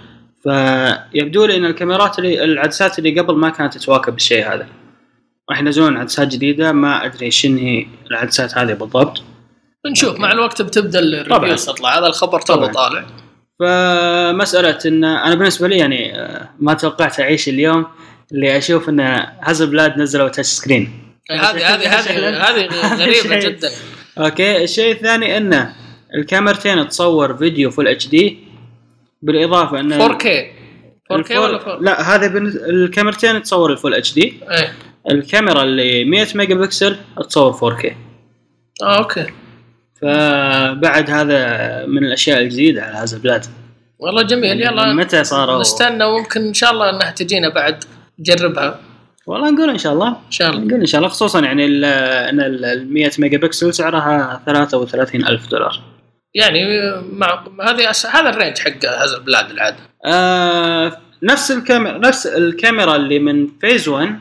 [0.43, 4.67] فيبدو لي أن الكاميرات اللي العدسات اللي قبل ما كانت تواكب الشيء هذا.
[5.51, 9.23] راح ينزلون عدسات جديدة ما أدري شنو هي العدسات هذه بالضبط.
[9.89, 10.99] بنشوف مع الوقت بتبدأ.
[10.99, 11.99] ال reviews تطلع.
[11.99, 12.67] هذا الخبر تو.
[12.67, 13.07] طالع.
[13.61, 17.87] فمسألة إن أنا بالنسبة لي يعني آه، ما توقعت أعيش اليوم
[18.33, 19.01] اللي أشوف إن
[19.43, 22.69] Hasselblad نزلوا touch screen هذه هذه هذه هذه
[23.03, 23.39] غريبة.
[23.49, 23.71] جدا.
[24.19, 25.75] أوكي الشيء الثاني انه
[26.15, 28.39] الكاميرتين تصور فيديو full HD
[29.23, 30.23] بالإضافة إن 4K
[31.13, 32.39] 4K ولا ال full- 4 لا هذا
[32.71, 34.35] الكاميرتين تصور ال full HD
[35.11, 36.97] الكاميرا اللي 100 ميجا بكسل
[37.29, 37.87] تصور 4K
[38.83, 39.27] آه أوكي.
[40.03, 41.41] فبعد هذا
[41.87, 43.45] من الأشياء الجديدة على Hasselblad
[43.99, 47.85] والله جميل يلا متى صاروا؟ نستنى وممكن إن شاء الله إنها تجينا بعد
[48.19, 48.81] نجربها
[49.27, 50.09] والله نقول إن شاء الله.
[50.09, 50.65] إن شاء الله.
[50.65, 55.49] نقول إن شاء الله خصوصا يعني ال- إن ال 100 ميجا بكسل سعرها 33 ألف
[55.51, 55.83] دولار.
[56.35, 56.61] يعني
[57.13, 58.07] مع هذه أس...
[58.07, 64.19] هذا ال range حق Hasselblad العاده آه نفس الكاميرا نفس الكاميرا اللي من Phase 1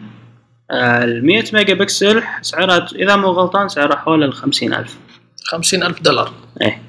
[0.72, 4.98] آه ال 100 ميجا بكسل سعرها إذا مو غلطان سعرها حول ال 50 ألف.
[5.48, 6.34] 50000 دولار.
[6.62, 6.82] إيه.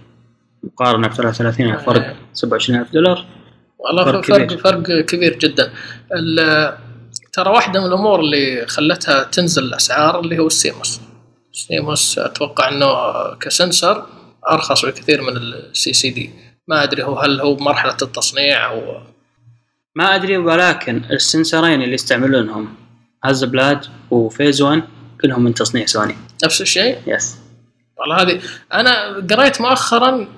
[0.62, 1.76] مقارنة ب 33 آه.
[1.76, 3.24] فرق 27 ألف دولار.
[3.78, 4.58] والله فرق فرق كبير.
[4.58, 5.72] فرق, كبير جدا.
[7.32, 11.00] ترى واحدة من الأمور اللي خلتها تنزل الأسعار اللي هو ال CMOS.
[11.52, 12.86] ال CMOS أتوقع إنه
[13.40, 14.06] ك sensor
[14.50, 16.30] أرخص بكثير من ال CCD
[16.68, 19.00] ما أدري هو هل هو بمرحله التصنيع أو
[19.94, 22.74] ما أدري ولكن السنسرين اللي يستعملونهم
[23.24, 24.82] Hasselblad و Phase 1
[25.20, 26.16] كلهم من تصنيع سوني.
[26.44, 27.36] نفس الشيء؟ yes
[28.00, 28.40] والله هذه
[28.72, 30.28] أنا قريت مؤخرا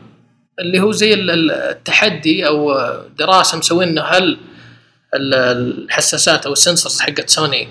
[0.60, 2.74] اللي هو زي ال- ال- التحدي أو
[3.18, 4.38] دراسة مسوينه هل
[5.14, 5.34] ال-
[5.84, 7.68] الحساسات أو ال sensors حقت سوني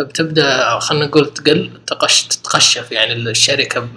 [0.00, 3.88] بتبدأ خلينا نقول تقل تقش تتقشف يعني الشركة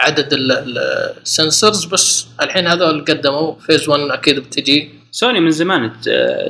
[0.00, 0.78] بعدد ال- ال-
[1.22, 4.90] ال sensors بس الحين هذول قدموا Phase 1 أكيد بتجي.
[5.10, 5.92] سوني من زمان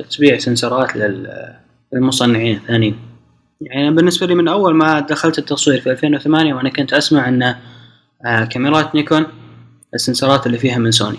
[0.09, 1.53] تبيع سنسرات لل-
[1.93, 2.99] للمصنعين الثانيين.
[3.61, 7.55] يعني بالنسبة لي من أول ما دخلت التصوير في 2008 وأنا كنت أسمع ان
[8.25, 9.27] آه، كاميرات نيكون
[9.93, 11.17] السنسرات اللي فيها من سوني.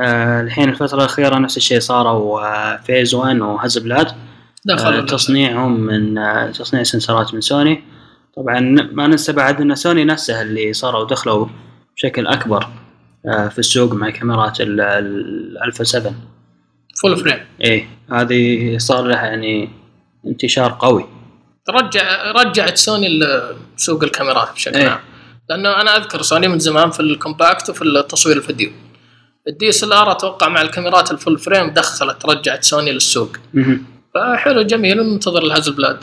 [0.00, 4.06] آه، الحين الفترة الأخيرة نفس الشيء صاروا آه، Phase 1 و Hasselblad
[4.64, 7.82] دخلوا آه، تصنيعهم من آه، تصنيع سنسرات من سوني.
[8.36, 8.60] طبعا
[8.92, 11.46] ما ننسى بعد إن سوني نفسها اللي صاروا دخلوا
[11.96, 12.66] بشكل أكبر
[13.50, 16.14] في السوق مع كاميرات ال- ال- الألفا 7
[17.02, 19.68] full frame إيه هذه صار لها يعني
[20.26, 21.06] انتشار قوي.
[21.70, 23.08] رجع رجعت سوني
[23.76, 25.00] سوق الكاميرات بشكل إيه.
[25.50, 28.70] لأنه أنا أذكر سوني من زمان في ال compact وفي التصوير الفيديو
[29.48, 33.36] ال DSLR أتوقع مع الكاميرات ال full frame دخلت رجعت سوني للسوق.
[34.14, 35.98] فحلو جميل ننتظر ال Hasselblad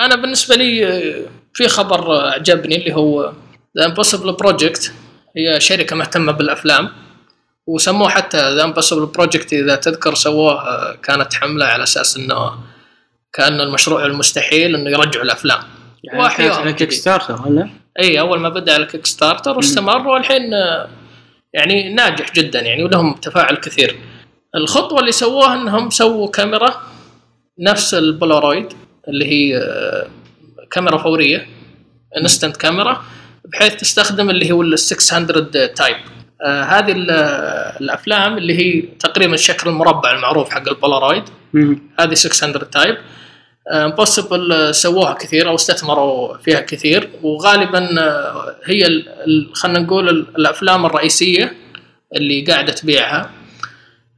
[0.00, 3.32] أنا بالنسبة لي في خبر عجبني اللي هو
[3.78, 4.92] The Impossible Project
[5.36, 6.88] هي شركة مهتمة بالأفلام
[7.66, 12.50] وسموه حتى The Impossible Project إذا تذكر سووه كانت حملة على أساس إنه
[13.32, 15.58] كان المشروع المستحيل إنه يرجعوا الأفلام
[16.04, 16.72] يعني كانت على.
[16.72, 20.88] Kickstarter ولا؟ اي أول ما بدأ على Kickstarter واستمر والحين آه،
[21.52, 23.96] يعني ناجح جدا يعني ولهم تفاعل كثير.
[24.56, 26.82] الخطوة اللي سووها إنهم سووا كاميرا
[27.60, 28.72] نفس البولارويد
[29.08, 30.06] اللي هي آه،
[30.70, 31.46] كاميرا فورية
[32.20, 33.02] instant camera
[33.52, 35.96] بحيث تستخدم اللي هو ال 600 type
[36.46, 37.10] آه هذه ال-
[37.80, 41.22] الأفلام اللي هي تقريبا الشكل المربع المعروف حق البولارويد.
[42.00, 42.96] هذه 600 type
[43.72, 49.04] Impossible سووها كثير أو استثمروا فيها كثير وغالبا آه، هي
[49.54, 51.56] خلينا نقول ال- الأفلام الرئيسية
[52.16, 53.30] اللي قاعدة تبيعها.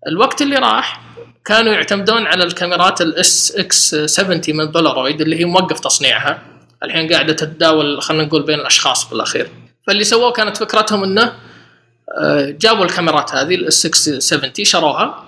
[0.08, 1.00] الوقت اللي راح
[1.44, 6.42] كانوا يعتمدون على الكاميرات ال SX 70 من بولارويد اللي هي موقف تصنيعها.
[6.82, 9.48] الحين قاعدة تتداول خلينا نقول بين الأشخاص بالأخير.
[9.86, 11.32] فاللي سووه كانت فكرتهم إنه
[12.20, 15.24] آه، جابوا الكاميرات هذه ال SX 70 شروها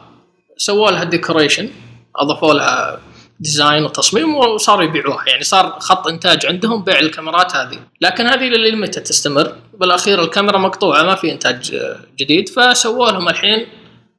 [0.56, 1.68] سووا لها decoration
[2.16, 3.00] أضافوا لها
[3.40, 5.24] design وتصميم وصاروا يبيعوها.
[5.28, 7.78] يعني صار خط إنتاج عندهم بيع الكاميرات هذه.
[8.00, 9.52] لكن هذه للمتى تستمر.
[9.80, 12.48] بالأخير الكاميرا مقطوعة ما في إنتاج آه، جديد.
[12.48, 13.66] فسووا لهم الحين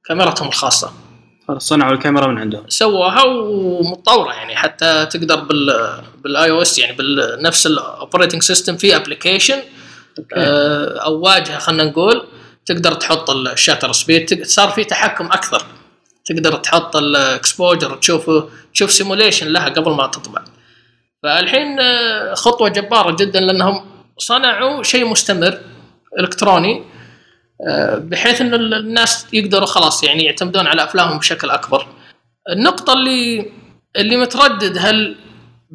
[0.06, 0.92] كاميرتهم الخاصة.
[1.58, 2.64] صنعوا الكاميرا من عندهم.
[2.70, 4.56] سووها ومتطورة يعني.
[4.56, 9.60] حتى تقدر بال بال iOS يعني بنفس ال operating system في application
[11.06, 12.24] أو واجهة خلينا نقول.
[12.66, 15.66] تقدر تحط ال shutter speed صار في تحكم أكثر.
[16.30, 18.32] تقدر تحط ال exposure تشوف
[18.74, 20.42] تشوف simulation لها قبل ما تطبع
[21.24, 23.86] فالحين آه، خطوة جبارة جدا لأنهم
[24.18, 25.60] صنعوا شيء مستمر
[26.20, 26.84] إلكتروني
[27.70, 31.88] آه، بحيث ان الناس يقدروا خلاص يعني يعتمدون على أفلامهم بشكل أكبر.
[32.50, 33.52] النقطة اللي
[33.96, 35.16] اللي متردد هل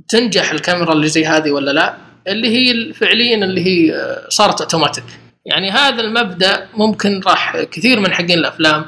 [0.09, 1.97] تنجح الكاميرا اللي زي هذه ولا لا؟
[2.29, 5.05] اللي هي فعليا اللي هي آه، صارت اوتوماتيك.
[5.47, 8.87] يعني هذا المبدأ ممكن راح كثير من حقين الأفلام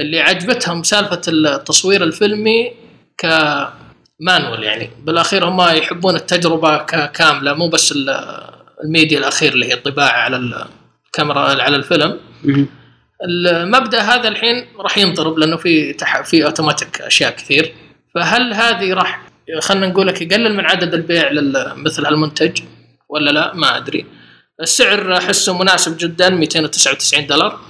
[0.00, 2.72] اللي عجبتهم سالفة التصوير الفيلمي
[3.18, 4.90] كمانوال يعني.
[5.04, 6.76] بالأخير هم يحبون التجربة
[7.06, 7.94] كامله مو بس
[8.84, 10.36] الميديا الأخير اللي هي الطباعة على
[11.06, 12.20] الكاميرا على الفيلم.
[13.28, 16.22] المبدأ هذا الحين راح ينضرب لأنه في تح...
[16.22, 17.72] في أوتوماتيك أشياء كثير.
[18.14, 19.22] فهل هذه راح
[19.60, 22.62] خلينا نقول لك يقلل من عدد البيع لمثل هالمنتج
[23.08, 24.06] ولا لا؟ ما أدري.
[24.60, 27.60] السعر أحسه مناسب جدا 299 دولار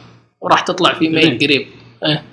[0.41, 1.39] وراح تطلع في جميل.
[1.39, 1.69] قريب.
[2.05, 2.25] إيه.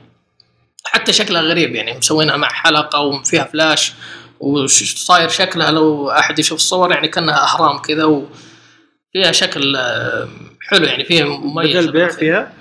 [0.85, 3.93] حتى شكلها غريب يعني مسوينها مع حلقة وفيها فلاش
[4.39, 10.29] وصاير شكلها لو أحد يشوف الصور يعني كأنها أهرام كذا وفيها شكل آه،
[10.61, 12.53] حلو يعني فيها مميز بدا البيع فيها؟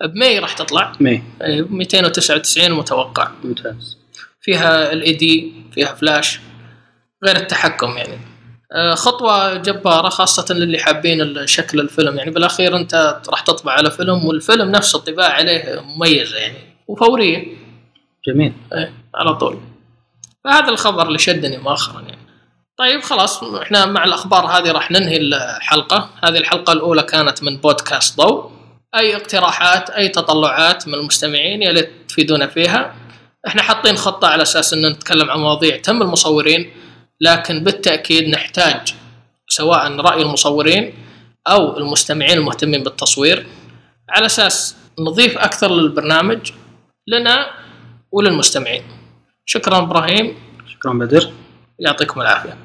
[0.00, 0.92] ب May راح تطلع.
[1.00, 3.30] May إيه، 299 متوقع.
[3.44, 3.98] ممتاز.
[4.40, 6.40] فيها ال LED فيها فلاش
[7.24, 8.18] غير التحكم يعني.
[8.74, 12.18] آه، خطوة جبارة خاصة للي حابين شكل الفيلم.
[12.18, 16.58] يعني بالأخير أنت راح تطبع على فيلم والفيلم نفسه الطباعة عليه مميزة يعني
[16.88, 17.46] وفورية
[18.26, 18.52] جميل.
[18.74, 19.60] إيه على طول.
[20.44, 22.22] فهذا الخبر اللي شدني مؤخرا يعني.
[22.78, 26.10] طيب خلاص إحنا مع الأخبار هذه راح ننهي الحلقة.
[26.24, 28.50] هذه الحلقة الأولى كانت من بودكاست ضوء.
[28.94, 32.94] أي اقتراحات أي تطلعات من المستمعين يا ليت تفيدونا فيها.
[33.46, 36.70] إحنا حاطين خطة على أساس إن نتكلم عن مواضيع تم المصورين.
[37.22, 38.94] لكن بالتأكيد نحتاج
[39.48, 40.94] سواء رأي المصورين
[41.48, 43.46] أو المستمعين المهتمين بالتصوير
[44.10, 46.52] على أساس نضيف أكثر للبرنامج
[47.06, 47.50] لنا
[48.12, 48.82] وللمستمعين.
[49.46, 50.34] شكرا إبراهيم.
[50.66, 51.32] شكرا بدر.
[51.78, 52.56] يعطيكم العافية.